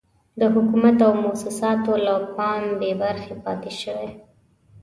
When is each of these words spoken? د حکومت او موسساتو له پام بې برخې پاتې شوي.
د 0.39 0.41
حکومت 0.53 0.97
او 1.05 1.11
موسساتو 1.23 1.93
له 2.05 2.15
پام 2.35 2.63
بې 2.79 2.91
برخې 3.01 3.33
پاتې 3.45 3.71
شوي. 3.81 4.09